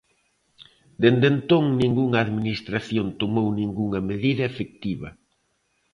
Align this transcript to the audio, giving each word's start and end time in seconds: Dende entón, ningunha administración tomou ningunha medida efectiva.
Dende 1.01 1.27
entón, 1.33 1.63
ningunha 1.81 2.19
administración 2.25 3.07
tomou 3.21 3.47
ningunha 3.59 3.99
medida 4.09 4.43
efectiva. 4.51 5.09